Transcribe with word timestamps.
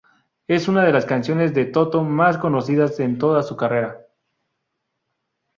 Es 0.47 0.67
una 0.67 0.83
de 0.83 0.91
las 0.91 1.05
canciones 1.05 1.53
de 1.53 1.65
Toto 1.65 2.03
más 2.03 2.39
conocidas 2.39 2.99
en 2.99 3.19
toda 3.19 3.43
su 3.43 3.55
carrera. 3.55 4.01